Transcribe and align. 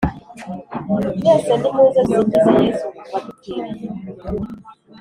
Mwese 1.21 1.51
nimuze 1.61 1.99
dusingize 2.09 2.49
Yesu 2.63 2.85
wadupfiriye 3.11 3.87